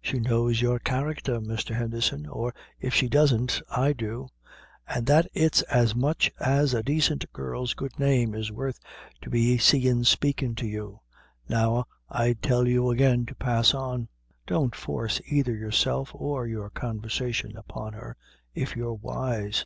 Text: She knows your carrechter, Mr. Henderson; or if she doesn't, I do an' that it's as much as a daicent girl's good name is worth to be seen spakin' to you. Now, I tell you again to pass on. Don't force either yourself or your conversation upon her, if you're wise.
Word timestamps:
She 0.00 0.18
knows 0.18 0.60
your 0.60 0.80
carrechter, 0.80 1.38
Mr. 1.40 1.76
Henderson; 1.76 2.26
or 2.26 2.52
if 2.80 2.92
she 2.92 3.08
doesn't, 3.08 3.62
I 3.70 3.92
do 3.92 4.26
an' 4.88 5.04
that 5.04 5.28
it's 5.32 5.62
as 5.62 5.94
much 5.94 6.32
as 6.40 6.74
a 6.74 6.82
daicent 6.82 7.30
girl's 7.32 7.74
good 7.74 7.96
name 7.96 8.34
is 8.34 8.50
worth 8.50 8.80
to 9.22 9.30
be 9.30 9.58
seen 9.58 10.02
spakin' 10.02 10.56
to 10.56 10.66
you. 10.66 11.02
Now, 11.48 11.86
I 12.08 12.32
tell 12.32 12.66
you 12.66 12.90
again 12.90 13.26
to 13.26 13.34
pass 13.36 13.72
on. 13.72 14.08
Don't 14.44 14.74
force 14.74 15.20
either 15.28 15.54
yourself 15.54 16.10
or 16.16 16.48
your 16.48 16.68
conversation 16.68 17.56
upon 17.56 17.92
her, 17.92 18.16
if 18.52 18.74
you're 18.74 18.94
wise. 18.94 19.64